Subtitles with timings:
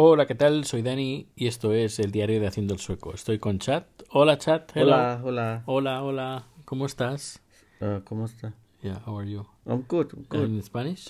[0.00, 0.64] Hola, ¿qué tal?
[0.64, 3.12] Soy Dani y esto es el diario de Haciendo el Sueco.
[3.12, 3.84] Estoy con Chat.
[4.10, 4.70] Hola, Chat.
[4.76, 4.92] Hello.
[4.92, 5.62] Hola, hola.
[5.66, 6.46] Hola, hola.
[6.64, 7.42] ¿Cómo estás?
[7.80, 8.54] Uh, ¿Cómo está?
[8.80, 9.44] Yeah, how are you?
[9.66, 10.44] I'm good, I'm good.
[10.44, 11.08] ¿En Spanish?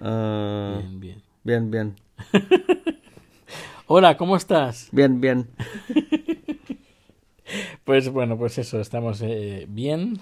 [0.00, 1.22] Uh, Bien, bien.
[1.44, 1.96] bien, bien.
[3.86, 4.90] Hola, ¿cómo estás?
[4.92, 5.48] Bien, bien.
[7.84, 10.20] Pues bueno, pues eso, estamos eh, bien.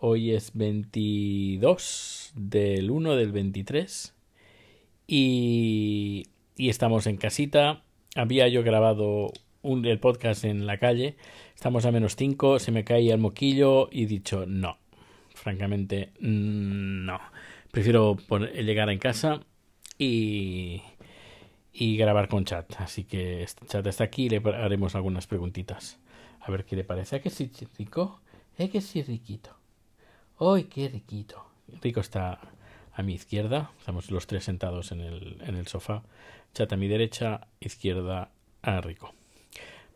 [0.00, 4.14] Hoy es 22 del 1 del 23
[5.06, 6.26] y,
[6.62, 7.82] y estamos en casita.
[8.14, 11.16] Había yo grabado un, el podcast en la calle.
[11.56, 14.78] Estamos a menos 5, se me caía el moquillo y dicho no.
[15.34, 17.20] Francamente, mm, no.
[17.72, 18.16] Prefiero
[18.54, 19.40] llegar en casa
[19.98, 20.82] y,
[21.72, 22.72] y grabar con chat.
[22.78, 25.98] Así que este chat está aquí y le haremos algunas preguntitas.
[26.38, 27.16] A ver qué le parece.
[27.16, 28.20] ¿A que sí, rico?
[28.56, 29.50] ¿Eh que sí, riquito?
[30.38, 31.44] ¡Ay, qué riquito!
[31.82, 32.38] Rico está
[32.94, 33.70] a mi izquierda.
[33.78, 36.02] Estamos los tres sentados en el, en el sofá.
[36.54, 38.30] Chat a mi derecha, izquierda
[38.62, 39.14] a Rico.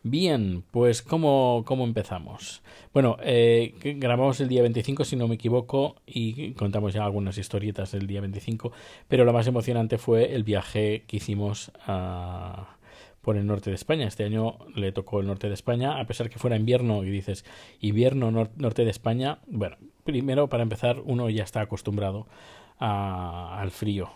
[0.03, 2.63] Bien, pues ¿cómo, cómo empezamos?
[2.95, 7.91] Bueno, eh, grabamos el día 25, si no me equivoco, y contamos ya algunas historietas
[7.91, 8.71] del día 25,
[9.09, 12.77] pero lo más emocionante fue el viaje que hicimos a,
[13.21, 14.07] por el norte de España.
[14.07, 17.45] Este año le tocó el norte de España, a pesar que fuera invierno, y dices,
[17.81, 22.29] invierno, nor- norte de España, bueno, primero, para empezar, uno ya está acostumbrado
[22.79, 24.11] a- al frío.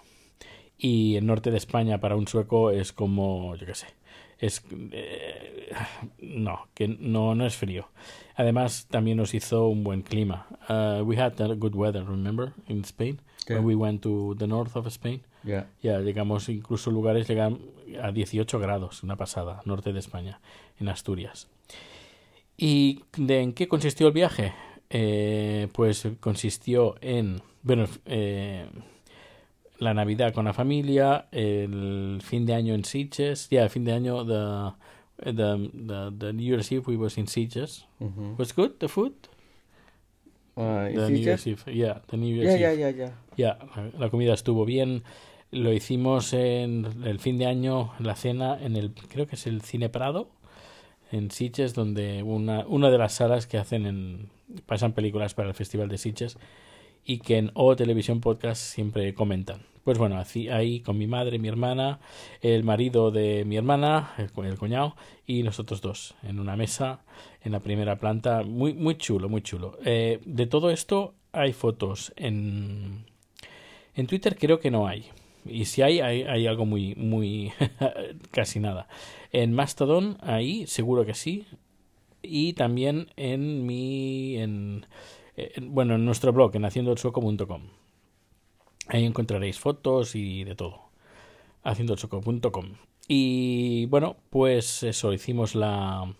[0.78, 3.86] Y el norte de España para un sueco es como, yo qué sé,
[4.39, 5.70] es eh,
[6.20, 7.88] no, que no, no es frío.
[8.36, 10.47] Además, también nos hizo un buen clima.
[10.70, 13.56] Uh, we had good weather, remember, in Spain, Yeah.
[13.58, 15.22] when we went to the north of Spain.
[15.44, 15.66] Yeah.
[15.83, 17.58] Ya llegamos, incluso lugares llegan
[18.03, 20.41] a 18 grados, una pasada, norte de España,
[20.78, 21.48] en Asturias.
[22.56, 24.53] ¿Y de en qué consistió el viaje?
[24.91, 28.66] Eh, pues consistió en, bueno, eh,
[29.78, 33.92] la Navidad con la familia, el fin de año en Sitges, ya, el fin de
[33.92, 34.72] año, the,
[35.25, 37.86] the, the, the New Year's Eve we was in Sitges.
[37.98, 38.36] Mhm.
[38.38, 39.12] Was good, the food?
[40.56, 42.81] Uh, The New Year's Eve, yeah, the New Year's Yeah, Eve.
[42.81, 43.91] yeah, yeah, yeah.
[43.99, 45.04] La comida estuvo bien.
[45.53, 49.62] Lo hicimos en el fin de año, la cena, en el, creo que es el
[49.62, 50.28] Cine Prado,
[51.12, 54.28] en Sitges, donde una, una de las salas que hacen en,
[54.66, 56.37] pasan películas para el Festival de Sitges
[57.05, 59.62] y que en O Televisión Podcast siempre comentan.
[59.84, 62.00] Pues bueno, así- ahí con mi madre, mi hermana,
[62.43, 64.94] el marido de mi hermana, el, el cuñado,
[65.27, 67.00] y nosotros dos, en una mesa,
[67.43, 69.78] en la primera planta, muy, muy chulo, muy chulo.
[69.84, 73.05] Eh, de todo esto hay fotos en,
[73.94, 75.06] en Twitter creo que no hay.
[75.47, 77.50] Y si hay, hay, hay algo muy, muy,
[78.31, 78.87] casi nada.
[79.32, 81.47] En Mastodon, ahí, seguro que sí.
[82.22, 84.84] Y también en mi, en,
[85.55, 87.62] en- bueno, en nuestro blog, en haciendoelsueco.com.
[88.89, 90.81] Ahí encontraréis fotos y de todo.
[91.62, 92.73] Haciendoelsueco.com.
[93.09, 96.15] Y bueno, pues eso, hicimos la,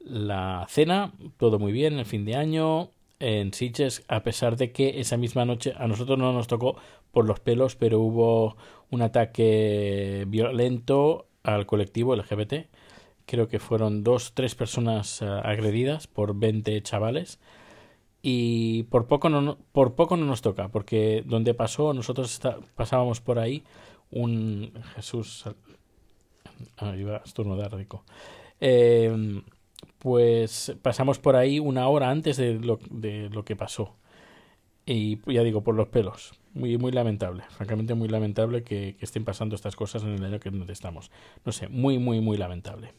[0.00, 2.90] la cena, todo muy bien, el fin de año
[3.20, 6.76] en Sitges, a pesar de que esa misma noche a nosotros no nos tocó
[7.12, 8.56] por los pelos, pero hubo
[8.90, 12.66] un ataque violento al colectivo LGBT.
[13.26, 17.38] Creo que fueron dos, tres personas eh, agredidas por 20 chavales.
[18.26, 23.20] Y por poco no, por poco no nos toca, porque donde pasó, nosotros está- pasábamos
[23.20, 23.62] por ahí
[24.10, 25.44] un Jesús.
[26.78, 28.02] Ah, iba a estornudar rico.
[28.60, 29.42] Eh,
[29.98, 33.94] pues pasamos por ahí una hora antes de lo, de lo que pasó.
[34.86, 36.32] Y ya digo, por los pelos.
[36.54, 37.42] Muy, muy lamentable.
[37.50, 41.10] Francamente, muy lamentable que, que estén pasando estas cosas en el año que donde estamos.
[41.44, 42.94] No sé, muy, muy, muy lamentable.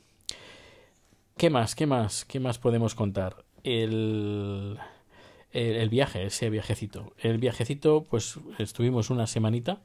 [1.36, 1.74] ¿Qué más?
[1.74, 2.26] ¿Qué más?
[2.26, 3.44] ¿Qué más podemos contar?
[3.64, 4.78] El,
[5.56, 7.14] el, el viaje, ese viajecito.
[7.20, 9.80] El viajecito, pues estuvimos una semanita,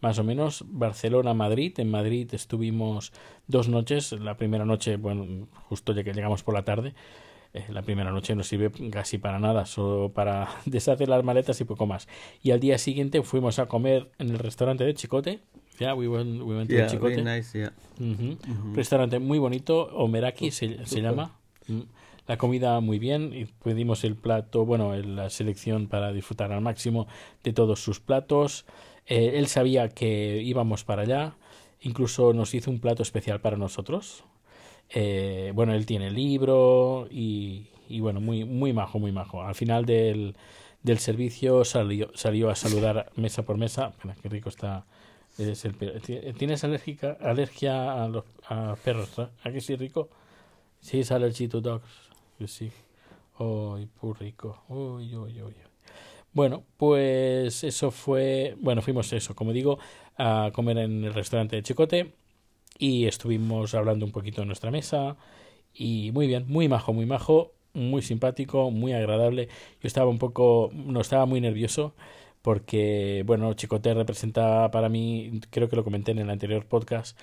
[0.00, 1.72] más o menos, Barcelona-Madrid.
[1.80, 3.12] En Madrid estuvimos
[3.46, 4.12] dos noches.
[4.12, 6.94] La primera noche, bueno, justo ya que llegamos por la tarde.
[7.54, 11.64] eh, la primera noche no sirve casi para nada, solo para deshacer las maletas y
[11.64, 12.08] poco más.
[12.42, 15.38] Y al día siguiente fuimos a comer en el restaurante de Chicote.
[15.78, 17.16] Ya, we went, we went to Yeah, Chicote.
[17.22, 17.72] very nice, yeah.
[17.98, 18.36] Ujú.
[18.46, 18.74] Mhm.
[18.74, 21.02] Restaurante muy bonito, Omeraki se, se Súper.
[21.04, 21.30] llama.
[22.26, 27.06] La comida muy bien y pedimos el plato, bueno, la selección para disfrutar al máximo
[27.42, 28.64] de todos sus platos.
[29.06, 31.36] Eh, él sabía que íbamos para allá,
[31.82, 34.24] incluso nos hizo un plato especial para nosotros.
[34.90, 39.42] Eh, bueno, él tiene libro y, y bueno, muy, muy majo, muy majo.
[39.42, 40.34] Al final del,
[40.82, 43.92] del servicio salió, salió a saludar mesa por mesa.
[44.22, 44.86] Qué rico está.
[45.36, 49.18] Es el pe- ti- ¿Tienes alérgica, alergia a los a perros?
[49.18, 50.08] ¿A que sí, rico?
[50.80, 52.03] Sí, es allergy to dogs.
[52.38, 52.70] Yo sí.
[53.38, 54.62] Uy, muy rico.
[54.68, 55.54] Uy, uy, uy.
[56.32, 58.56] Bueno, pues eso fue.
[58.60, 59.78] Bueno, fuimos eso, como digo,
[60.18, 62.14] a comer en el restaurante de Chicote.
[62.78, 65.16] y estuvimos hablando un poquito de nuestra mesa
[65.74, 69.48] y muy bien, muy majo, muy majo, muy simpático, muy agradable.
[69.82, 71.94] Yo estaba un poco, no estaba muy nervioso
[72.42, 77.18] porque, bueno, Chicote representa para mí, creo que lo comenté en el anterior podcast,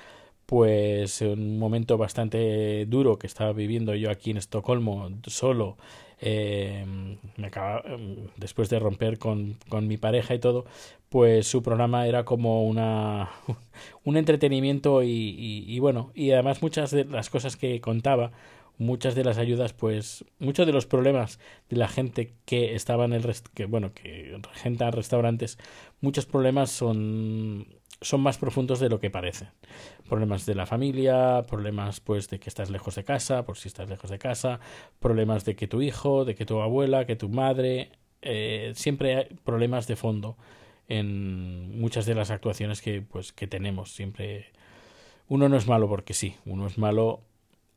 [0.45, 5.77] pues un momento bastante duro que estaba viviendo yo aquí en Estocolmo, solo,
[6.19, 6.85] eh,
[7.37, 7.83] me acaba,
[8.37, 10.65] después de romper con, con, mi pareja y todo,
[11.09, 13.29] pues su programa era como una
[14.03, 18.31] un entretenimiento y, bueno, y además muchas de las cosas que contaba,
[18.77, 21.39] muchas de las ayudas, pues muchos de los problemas
[21.69, 25.57] de la gente que estaba en el rest que bueno, que regenta restaurantes,
[26.01, 29.49] muchos problemas son son más profundos de lo que parecen.
[30.09, 33.89] Problemas de la familia, problemas pues de que estás lejos de casa, por si estás
[33.89, 34.59] lejos de casa,
[34.99, 39.25] problemas de que tu hijo, de que tu abuela, que tu madre, eh, siempre hay
[39.43, 40.35] problemas de fondo
[40.87, 43.93] en muchas de las actuaciones que pues que tenemos.
[43.93, 44.51] Siempre
[45.27, 47.21] uno no es malo porque sí, uno es malo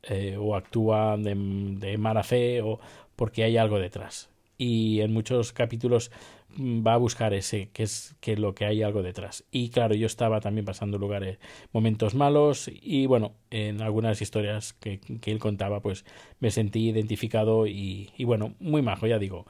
[0.02, 2.80] eh, o actúa de, de mala fe o
[3.14, 4.30] porque hay algo detrás.
[4.56, 6.10] Y en muchos capítulos
[6.58, 9.44] va a buscar ese, que es que lo que hay algo detrás.
[9.50, 11.38] Y claro, yo estaba también pasando lugares,
[11.72, 16.04] momentos malos y bueno, en algunas historias que, que él contaba, pues
[16.40, 19.46] me sentí identificado y, y, bueno, muy majo, ya digo.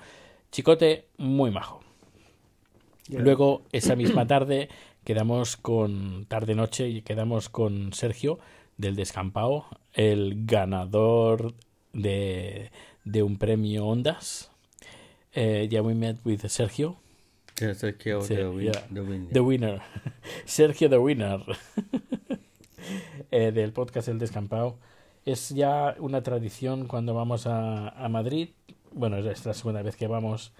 [0.50, 1.80] Chicote, muy majo.
[3.08, 3.20] Yeah.
[3.20, 4.68] Luego, esa misma tarde,
[5.04, 8.38] quedamos con, tarde-noche, y quedamos con Sergio
[8.76, 11.54] del Descampado, el ganador
[11.92, 12.70] de,
[13.04, 14.53] de un premio Ondas
[15.36, 16.96] Uh, yeah, we met with Sergio.
[17.60, 18.80] Yeah, Sergio, the, win, yeah.
[18.90, 19.32] the winner.
[19.32, 19.80] The winner.
[20.46, 21.40] Sergio the winner.
[23.32, 24.76] eh, del podcast El Descampado.
[25.24, 28.50] Es ya una tradición cuando vamos a, a Madrid.
[28.92, 30.52] Bueno, es la segunda vez que vamos.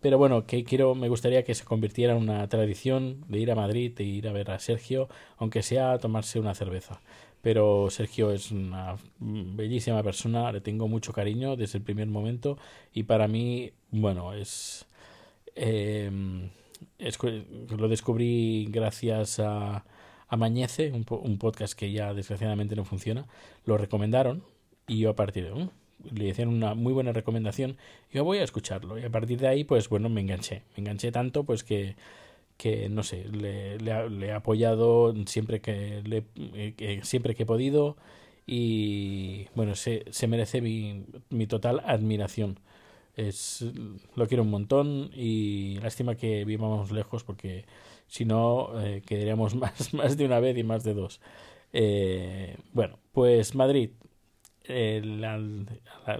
[0.00, 3.54] Pero bueno, que quiero, me gustaría que se convirtiera en una tradición de ir a
[3.54, 7.00] Madrid, de ir a ver a Sergio, aunque sea a tomarse una cerveza.
[7.42, 12.58] Pero Sergio es una bellísima persona, le tengo mucho cariño desde el primer momento
[12.92, 14.86] y para mí, bueno, es,
[15.54, 16.10] eh,
[17.76, 19.84] lo descubrí gracias a,
[20.28, 23.26] a Mañece, un, un, podcast que ya desgraciadamente no funciona.
[23.64, 24.44] Lo recomendaron
[24.86, 25.70] y yo a partir de uh,
[26.12, 27.76] le hicieron una muy buena recomendación
[28.12, 31.12] yo voy a escucharlo y a partir de ahí pues bueno me enganché me enganché
[31.12, 31.94] tanto pues que
[32.60, 37.96] que no sé le, le, he apoyado siempre que, le, eh, siempre que he podido
[38.46, 42.60] y bueno se, se merece mi, mi total admiración.
[43.16, 43.64] Es
[44.14, 47.64] lo quiero un montón y lástima que vivamos lejos porque
[48.08, 51.20] si no eh, quedaríamos más, más de una vez y más de dos.
[51.72, 53.90] Eh, bueno pues Madrid
[55.04, 55.40] la,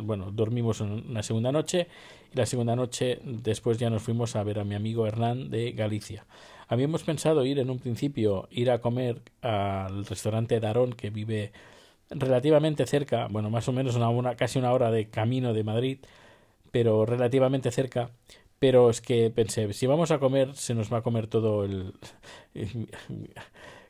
[0.02, 1.88] bueno, dormimos una segunda noche
[2.32, 5.72] y la segunda noche después ya nos fuimos a ver a mi amigo Hernán de
[5.72, 6.26] Galicia.
[6.68, 11.52] Habíamos pensado ir en un principio, ir a comer al restaurante Darón que vive
[12.10, 15.98] relativamente cerca, bueno, más o menos una, una, casi una hora de camino de Madrid,
[16.70, 18.10] pero relativamente cerca.
[18.60, 21.94] Pero es que pensé, si vamos a comer, se nos va a comer todo el...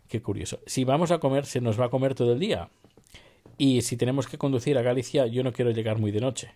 [0.08, 0.60] Qué curioso.
[0.66, 2.68] Si vamos a comer, se nos va a comer todo el día.
[3.60, 6.54] Y si tenemos que conducir a Galicia, yo no quiero llegar muy de noche,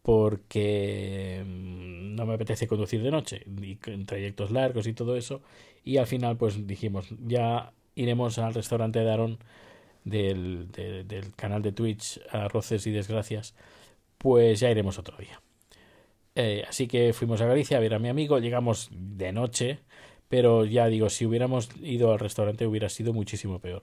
[0.00, 5.42] porque no me apetece conducir de noche, y en trayectos largos y todo eso.
[5.84, 9.36] Y al final, pues dijimos, ya iremos al restaurante de
[10.04, 13.54] de, del canal de Twitch, Arroces y Desgracias,
[14.16, 15.42] pues ya iremos otro día.
[16.36, 19.80] Eh, así que fuimos a Galicia a ver a mi amigo, llegamos de noche,
[20.30, 23.82] pero ya digo, si hubiéramos ido al restaurante hubiera sido muchísimo peor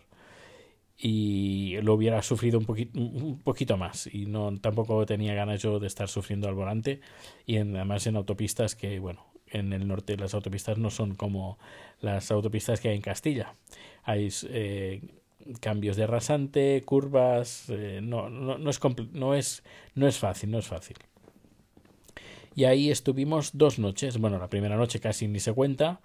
[1.03, 4.07] y lo hubiera sufrido un poquito, un poquito más.
[4.13, 7.01] Y no tampoco tenía ganas yo de estar sufriendo al volante.
[7.47, 11.57] Y en, además en autopistas que bueno en el norte las autopistas no son como
[12.01, 13.55] las autopistas que hay en Castilla.
[14.03, 15.01] Hay eh,
[15.59, 18.79] cambios de rasante curvas eh, no, no, no, es
[19.11, 19.63] no es
[19.95, 20.97] no es fácil no es fácil.
[22.53, 24.19] Y ahí estuvimos dos noches.
[24.19, 25.99] Bueno la primera noche casi ni se cuenta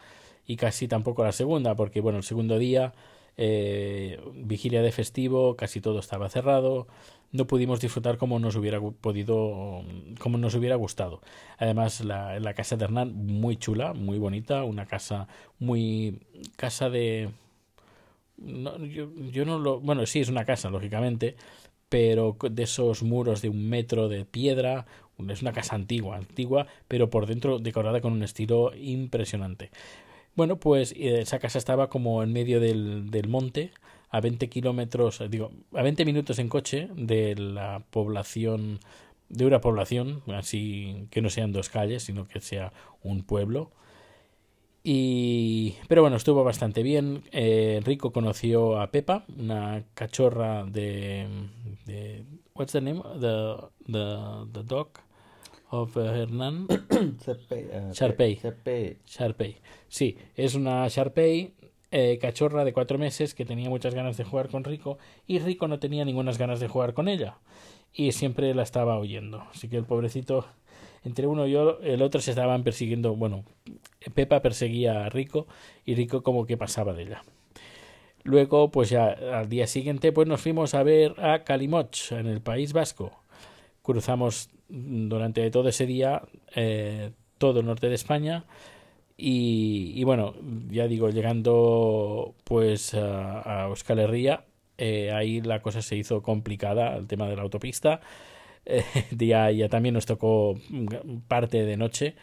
[0.46, 2.94] y casi tampoco la segunda porque bueno el segundo día
[3.36, 6.86] eh, vigilia de festivo, casi todo estaba cerrado,
[7.32, 9.82] no pudimos disfrutar como nos hubiera podido,
[10.18, 11.20] como nos hubiera gustado.
[11.58, 15.28] Además, la, la casa de Hernán, muy chula, muy bonita, una casa
[15.58, 16.20] muy,
[16.56, 17.30] casa de,
[18.36, 21.36] no, yo, yo no lo, bueno, sí es una casa, lógicamente,
[21.88, 24.86] pero de esos muros de un metro de piedra,
[25.28, 29.70] es una casa antigua, antigua, pero por dentro decorada con un estilo impresionante.
[30.36, 33.72] Bueno, pues esa casa estaba como en medio del, del monte,
[34.10, 38.80] a 20 kilómetros, digo, a 20 minutos en coche de la población,
[39.28, 43.72] de una población, así que no sean dos calles, sino que sea un pueblo.
[44.84, 47.24] Y, pero bueno, estuvo bastante bien.
[47.32, 51.26] Eh, Rico conoció a Pepa, una cachorra de,
[51.86, 52.24] de
[52.54, 53.02] what's the name?
[53.20, 54.90] The the the dog
[55.82, 56.66] of uh, Hernán.
[57.24, 58.36] Sepe, ah, Sharpei.
[58.36, 58.98] Sepe.
[59.06, 59.56] Sharpei.
[59.88, 61.54] Sí, es una Sharpei
[61.90, 65.68] eh, cachorra de cuatro meses que tenía muchas ganas de jugar con Rico y Rico
[65.68, 67.38] no tenía ninguna ganas de jugar con ella
[67.94, 69.42] y siempre la estaba oyendo.
[69.50, 70.46] Así que el pobrecito,
[71.04, 73.14] entre uno y yo, el otro se estaban persiguiendo.
[73.14, 73.44] Bueno,
[74.14, 75.46] Pepa perseguía a Rico
[75.84, 77.22] y Rico como que pasaba de ella.
[78.24, 82.40] Luego, pues ya al día siguiente, pues nos fuimos a ver a Calimoch en el
[82.40, 83.12] País Vasco.
[83.82, 86.22] Cruzamos durante todo ese día
[86.54, 88.44] eh, todo el norte de España
[89.18, 90.34] y, bueno,
[90.68, 94.44] ya digo, llegando pues a, a Euskal Herria,
[94.78, 98.00] eh, ahí la cosa se hizo complicada, el tema de la autopista.
[98.66, 98.84] Eh,
[99.16, 100.58] ya, ya también nos tocó
[101.28, 102.14] parte de noche.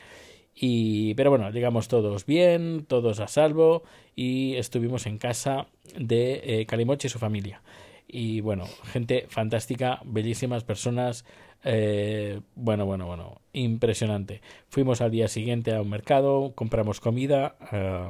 [0.56, 3.84] Y, pero bueno, llegamos todos bien, todos a salvo
[4.16, 7.64] y estuvimos en casa de eh, Calimoche y su familia.
[8.08, 11.26] Y bueno, gente fantástica, bellísimas personas.
[11.64, 14.42] eh, bueno, bueno, bueno, impresionante.
[14.70, 18.10] Fuimos al día siguiente a un mercado, compramos comida eh,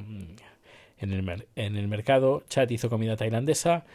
[0.99, 2.43] en, el en el mercado.
[2.49, 3.85] Chat hizo comida tailandesa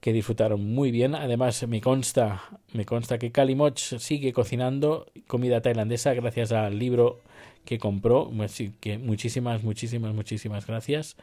[0.00, 1.14] que disfrutaron muy bien.
[1.14, 7.20] Además, me consta, me consta que Kalimoch sigue cocinando comida tailandesa gracias al libro
[7.64, 8.30] que compró.
[8.40, 11.16] Así que muchísimas, muchísimas, muchísimas gracias.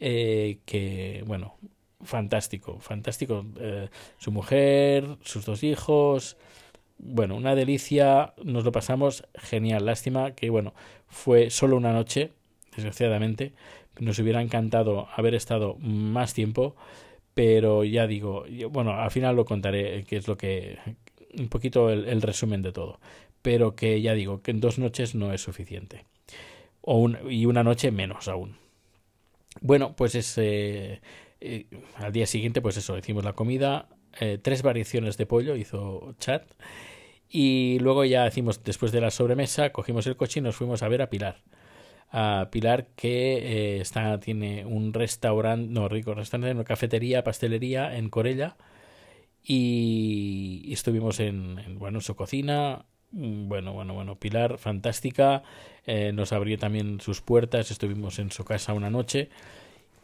[0.00, 1.56] Eh, que, bueno,
[2.04, 3.44] fantástico, fantástico.
[3.58, 6.36] Eh, su mujer, sus dos hijos.
[6.98, 9.86] Bueno, una delicia, nos lo pasamos genial.
[9.86, 10.74] Lástima que, bueno,
[11.08, 12.32] fue solo una noche,
[12.74, 13.52] desgraciadamente.
[13.98, 16.76] Nos hubiera encantado haber estado más tiempo,
[17.34, 20.78] pero ya digo, yo- bueno, al final lo contaré, que es lo que,
[21.38, 23.00] un poquito el, resumen de todo,
[23.42, 26.04] pero que ya digo, que en dos noches no es suficiente,
[26.82, 28.56] o un- y una noche menos aún.
[29.60, 31.00] Bueno, pues es, eh,
[31.42, 33.88] eh, al día siguiente, pues eso, hicimos la comida,
[34.20, 36.44] eh, tres variaciones de pollo hizo Chat,
[37.28, 40.88] y luego ya hicimos, después de la sobremesa, cogimos el coche y nos fuimos a
[40.88, 41.42] ver a Pilar.
[42.10, 48.10] A Pilar que eh, está tiene un restaurante no rico restaurante una cafetería pastelería en
[48.10, 48.56] Corella
[49.42, 52.84] y, estuvimos en, en, bueno en su cocina.
[53.12, 55.42] Mm, bueno bueno bueno Pilar fantástica
[55.86, 59.30] eh, nos abrió también sus puertas estuvimos en su casa una noche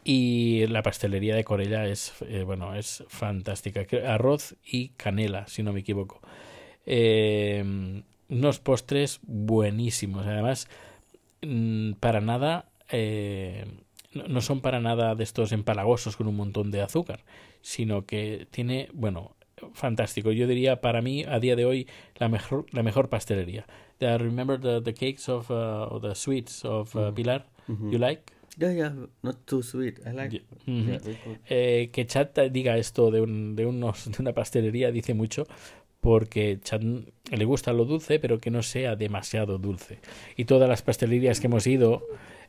[0.03, 3.85] y la pastelería de Corella es eh, bueno es fantástica.
[4.07, 6.21] Arroz y canela si no me equivoco.
[6.85, 7.63] Eh,
[8.29, 10.25] unos postres buenísimos.
[10.25, 10.67] Además
[11.41, 13.65] mm, para nada eh,
[14.13, 17.23] no, son para nada de estos empalagosos con un montón de azúcar
[17.61, 19.35] sino que tiene bueno
[19.73, 20.31] fantástico.
[20.31, 23.65] Yo diría para mí a día de hoy la mejor la mejor pastelería.
[23.97, 27.13] The, remember the, the cakes of uh, or the sweets of uh, Mhm.
[27.15, 27.91] Pilar Mhm.
[27.91, 28.23] you like
[28.59, 29.99] Yeah, yeah, not too sweet.
[30.05, 30.41] I like.
[30.65, 30.99] Yeah,
[31.49, 35.47] eh, que Chad diga esto de, un, de, unos, de una pastelería dice mucho
[36.01, 39.99] porque Chad le gusta lo dulce pero que no sea demasiado dulce
[40.37, 42.03] y todas las pastelerías que hemos ido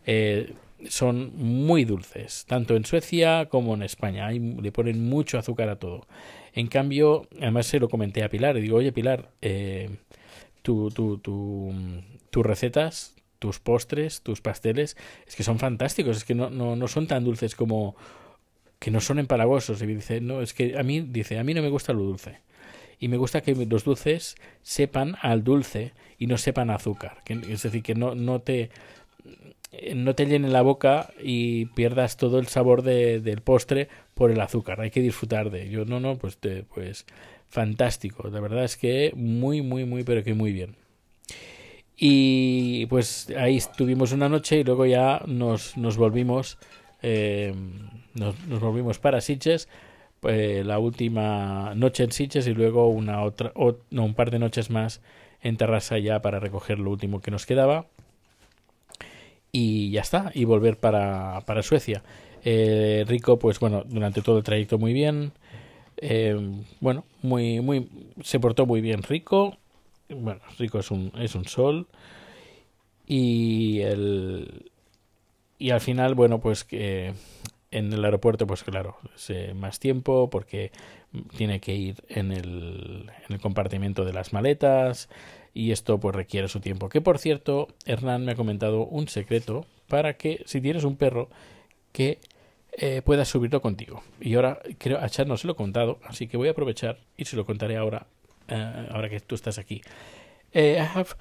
[0.06, 0.52] eh,
[0.88, 5.78] son muy dulces tanto en Suecia como en España Hay- le ponen mucho azúcar a
[5.80, 6.06] todo
[6.54, 9.90] en cambio además se lo comenté a Pilar y digo oye Pilar eh,
[10.62, 11.72] tu, tu, tu,
[12.30, 16.86] tus recetas tus postres tus pasteles es que son fantásticos es que no, no, no
[16.86, 17.96] son tan dulces como
[18.78, 19.80] que no son empalagosos.
[19.82, 22.38] Y dice no es que a mí dice a mí no me gusta lo dulce.
[22.98, 27.18] Y me gusta que los dulces sepan al dulce y no sepan azúcar.
[27.24, 28.70] Que, es decir que no no te
[29.94, 34.40] no te llene la boca y pierdas todo el sabor de, del postre por el
[34.40, 34.80] azúcar.
[34.80, 37.06] Hay que disfrutar de ello no no pues te- pues
[37.48, 38.28] fantástico.
[38.28, 40.76] La verdad es que muy muy muy pero que muy bien
[42.00, 46.58] y pues ahí estuvimos una noche y luego ya nos, nos volvimos
[47.02, 47.54] eh,
[48.14, 49.68] nos, volvimos para Sitges
[50.22, 54.38] eh, la última noche en Sitges y luego una otra o- no, un par de
[54.38, 55.02] noches más
[55.42, 57.86] en Terrassa ya para recoger lo último que nos quedaba.
[59.52, 62.02] Y ya está y volver para, para Suecia.
[62.44, 65.32] Eh, Rico pues bueno durante todo el trayecto muy bien.
[65.98, 66.36] Eh,
[66.80, 67.88] bueno muy muy
[68.22, 69.56] se portó muy bien Rico
[70.14, 71.86] bueno Rico es un es un sol.
[73.06, 74.70] Y el
[75.58, 77.12] y al final bueno pues que
[77.70, 80.72] en el aeropuerto pues claro es, más tiempo porque
[81.36, 85.08] tiene que ir en el, en el compartimiento de las maletas
[85.54, 86.88] y esto pues requiere su tiempo.
[86.88, 91.28] Que por cierto Hernán me ha comentado un secreto para que si tienes un perro
[91.92, 92.18] que
[92.72, 94.02] eh, puedas subirlo contigo.
[94.20, 96.98] Y ahora creo a Chad no se lo he contado así que voy a aprovechar
[97.16, 98.06] y se lo contaré ahora
[98.50, 99.80] eh, ahora que tú estás aquí
[100.52, 101.14] Eh, I have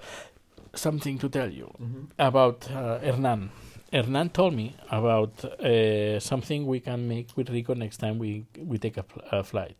[0.74, 2.09] something to tell you Mhm.
[2.17, 3.50] about uh, Hernán.
[3.91, 8.77] Hernan told me about uh, something we can make with Rico next time we we
[8.77, 9.77] take a, a flight.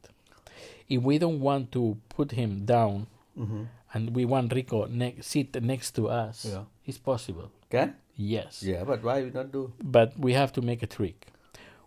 [0.88, 3.64] If we don't want to put him down Mm-hmm.
[3.94, 6.64] and we want Rico ne- sit next to us, Yeah.
[6.86, 7.50] it's possible.
[7.72, 7.94] Can?
[8.18, 8.62] Yes.
[8.64, 9.72] Yeah, but why we not do?
[9.82, 11.28] but we have to make a trick.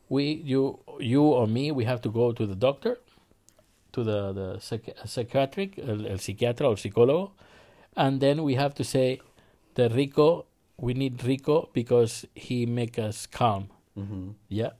[0.08, 2.98] We, you, you or me, we have to go to the doctor,
[3.92, 7.30] to the the psych- psychiatric, el, el psiquiatra o el psicólogo,
[7.96, 9.20] and then we have to say,
[9.74, 10.46] the Rico,
[10.78, 13.68] we need Rico because he make us calm.
[13.98, 14.30] Mm-hmm.
[14.48, 14.70] Yeah,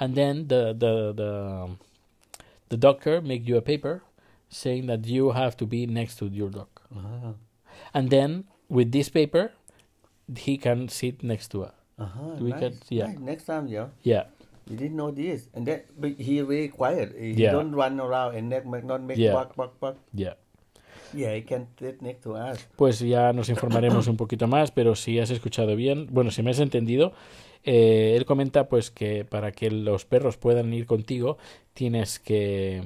[0.00, 1.30] and then the the the
[2.68, 4.02] the doctor make you a paper
[4.48, 7.32] saying that you have to be next to your dog, Uh-huh.
[7.92, 9.52] and then with this paper,
[10.36, 11.74] he can sit next to us.
[11.98, 12.36] Uh-huh.
[12.40, 12.60] We nice.
[12.60, 13.06] can- yeah.
[13.06, 13.18] Nice.
[13.18, 13.86] Next time, yeah.
[14.02, 14.24] Yeah.
[14.68, 17.14] We didn't know this, and that but he very quiet.
[17.18, 17.52] He Yeah.
[17.52, 19.32] don't run around and make, not make Yeah.
[19.34, 19.96] buck buck.
[20.12, 20.34] Yeah.
[21.14, 22.68] Yeah, he can sit next to us.
[22.76, 26.50] Pues ya nos informaremos un poquito más, pero si has escuchado bien, bueno, si me
[26.50, 27.12] has entendido,
[27.62, 31.38] eh, él comenta pues que para que los perros puedan ir contigo
[31.74, 32.82] tienes que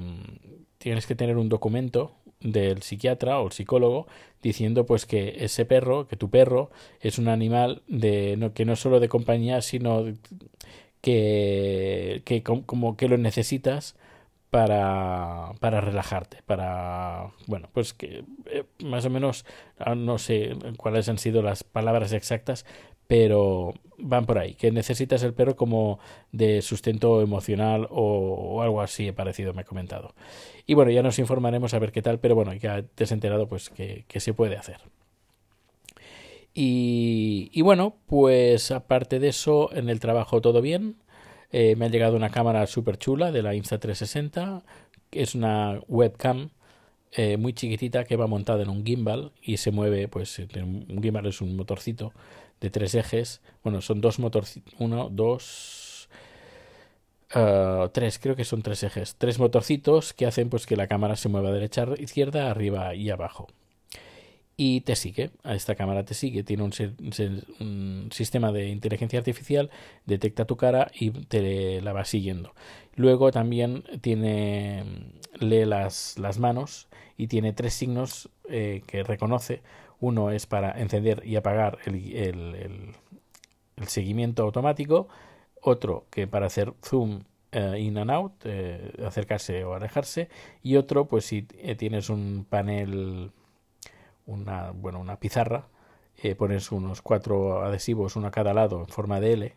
[0.78, 4.06] tienes que tener un documento del psiquiatra o el psicólogo
[4.42, 6.70] diciendo pues que ese perro, que tu perro
[7.00, 10.04] es un animal de no, que no es solo de compañía, sino
[11.00, 13.97] que, que com- como que lo necesitas
[14.50, 19.45] para, para relajarte, para, bueno, pues que eh, más o menos,
[19.78, 22.66] ah, no sé cuáles han sido las palabras exactas,
[23.07, 26.00] pero van por ahí, que necesitas el perro como
[26.33, 30.14] de sustento emocional o, algo así parecido, me ha comentado.
[30.66, 33.49] Y bueno, ya nos informaremos a ver qué tal, pero bueno, ya te has enterado
[33.49, 34.80] pues que, que se puede hacer.
[36.54, 40.97] Y, bueno, pues aparte de eso, en el trabajo todo bien.
[41.52, 44.62] Eh, me ha llegado una cámara súper chula de la Insta360,
[45.11, 46.50] que es una webcam
[47.12, 51.26] eh, muy chiquitita que va montada en un gimbal y se mueve, pues un gimbal
[51.26, 52.12] es un motorcito
[52.61, 53.42] de tres ejes.
[53.64, 56.09] Bueno, son dos motorcitos, uno, dos,
[57.33, 59.16] ah, tres, creo que son tres ejes.
[59.16, 63.49] Tres motorcitos que hacen pues que la cámara se mueva derecha, izquierda, arriba y abajo
[64.62, 65.30] y te sigue.
[65.42, 66.42] A esta cámara te sigue.
[66.42, 69.70] Tiene un, sistema de inteligencia artificial,
[70.04, 72.52] detecta tu cara y te la va siguiendo.
[72.94, 74.84] Luego también tiene
[75.38, 79.62] lee las, las manos y tiene tres signos eh, que reconoce.
[79.99, 82.94] Uno es para encender y apagar el, el-
[83.86, 85.08] seguimiento automático.
[85.62, 90.28] Otro que para hacer zoom eh, in and out, eh, acercarse o alejarse.
[90.62, 93.32] Y otro, pues si tienes un panel
[94.30, 95.69] una, bueno, una pizarra,
[96.23, 99.54] eh, pones unos cuatro adhesivos, uno a cada lado, en forma de L,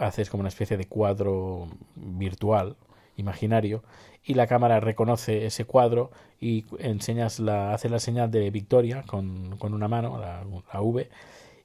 [0.00, 2.76] haces como una especie de cuadro virtual,
[3.16, 3.82] imaginario,
[4.24, 9.56] y la cámara reconoce ese cuadro y enseñas la, hace la señal de victoria con,
[9.58, 10.44] con una mano, la,
[10.80, 11.08] V,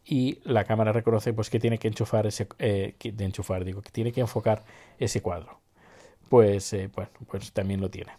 [0.06, 3.92] y la cámara reconoce pues que tiene que enchufar ese, eh, de enchufar, digo, que
[3.92, 4.64] tiene que enfocar
[5.00, 5.60] ese cuadro.
[6.30, 8.14] Pues, eh, bueno, pues también lo tiene.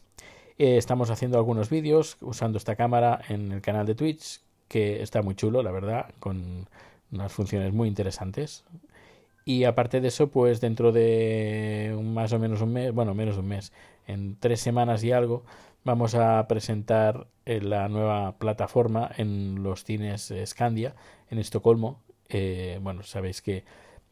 [0.62, 5.20] Eh, estamos haciendo algunos vídeos usando esta cámara en el canal de Twitch, que está
[5.20, 6.68] muy chulo, la verdad, con
[7.10, 8.62] unas funciones muy interesantes.
[9.44, 13.48] Y aparte de eso, pues dentro de más o menos un mes, bueno, menos un
[13.48, 13.72] mes,
[14.06, 15.42] en tres semanas y algo,
[15.82, 20.94] vamos a presentar eh, la nueva plataforma en los cines Scandia,
[21.28, 21.98] en Estocolmo.
[22.28, 23.64] Eh, bueno, sabéis que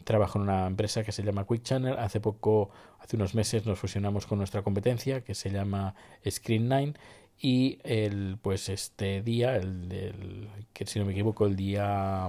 [0.02, 1.96] trabajo en una empresa que se llama Quick Channel.
[1.96, 6.94] Hace poco, hace unos meses, nos fusionamos con nuestra competencia que se llama Screen9
[7.42, 12.28] y el, pues este día, el, el- que si no me equivoco, el día,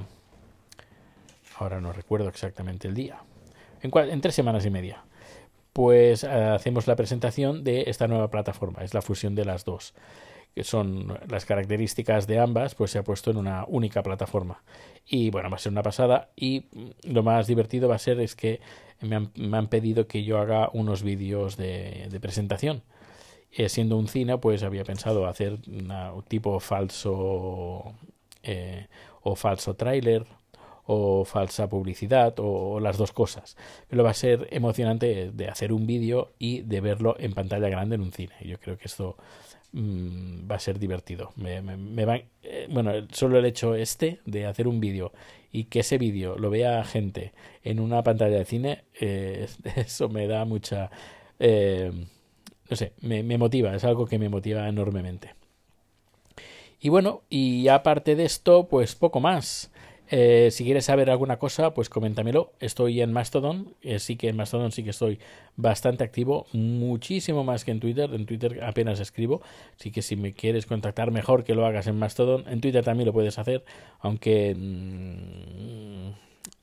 [1.57, 3.21] ahora no recuerdo exactamente el día,
[3.81, 5.03] en, cua- en tres semanas y media,
[5.73, 8.83] pues eh, hacemos la presentación de esta nueva plataforma.
[8.83, 9.93] Es la fusión de las dos
[10.55, 14.63] que son las características de ambas, pues se ha puesto en una única plataforma.
[15.05, 16.29] Y bueno, va a ser una pasada.
[16.35, 18.59] Y mm, lo más divertido va a ser es que
[18.99, 22.83] me han, me han pedido que yo haga unos vídeos de, de presentación.
[23.51, 27.93] Eh, siendo un cine, pues había pensado hacer un tipo falso
[28.43, 28.87] eh,
[29.23, 30.25] o falso tráiler
[30.85, 33.57] o falsa publicidad o, o las dos cosas.
[33.89, 37.95] Pero va a ser emocionante de hacer un vídeo y de verlo en pantalla grande
[37.95, 38.35] en un cine.
[38.41, 39.17] Yo creo que esto
[39.73, 41.31] mm, va a ser divertido.
[41.35, 45.11] Me, me- me va- eh, bueno, solo el hecho este de hacer un vídeo
[45.51, 50.27] y que ese vídeo lo vea gente en una pantalla de cine, eh, eso me
[50.27, 50.89] da mucha...
[51.39, 51.91] eh,
[52.69, 55.35] no sé, me, me motiva, es algo que me motiva enormemente.
[56.79, 59.70] Y bueno, y aparte de esto, pues poco más.
[60.13, 62.51] Eh, si quieres saber alguna cosa, pues coméntamelo.
[62.59, 65.19] Estoy en Mastodon, eh, sí que en Mastodon sí que estoy
[65.55, 68.13] bastante activo, muchísimo más que en Twitter.
[68.13, 69.41] En Twitter apenas escribo,
[69.79, 72.43] así que si me quieres contactar mejor que lo hagas en Mastodon.
[72.49, 73.63] En Twitter también lo puedes hacer,
[74.01, 76.11] aunque mm,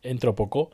[0.03, 0.71] entro poco.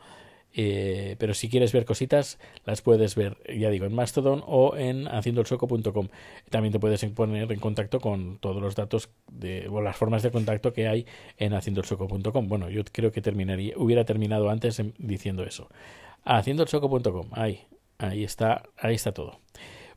[0.57, 5.09] Eh, pero si quieres ver cositas, las puedes ver, ya digo, en Mastodon o en
[5.09, 6.09] haciendoelsoco.com.
[6.49, 10.31] También te puedes poner en contacto con todos los datos de, o las formas de
[10.31, 11.07] contacto que hay
[11.38, 12.49] en haciendoelsoco.com.
[12.49, 15.69] Bueno, yo creo que terminaría, hubiera terminado antes diciendo eso.
[16.25, 17.62] Haciendoelsoco.com, ahí,
[17.99, 19.40] ahí está, ahí está todo.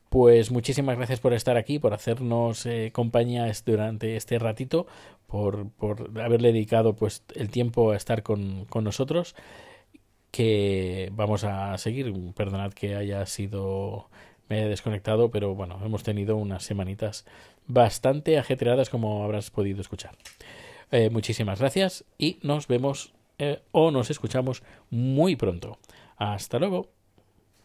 [0.09, 4.87] Pues muchísimas gracias por estar aquí, por hacernos eh, compañía durante este ratito,
[5.27, 9.35] por, por haberle dedicado pues el tiempo a estar con, con nosotros
[10.31, 12.13] que vamos a seguir.
[12.35, 14.09] Perdonad que haya sido
[14.49, 17.25] me he desconectado, pero bueno, hemos tenido unas semanitas
[17.67, 20.15] bastante ajetreadas como habrás podido escuchar.
[20.91, 25.77] Eh, muchísimas gracias y nos vemos eh, o nos escuchamos muy pronto.
[26.17, 26.96] Hasta luego.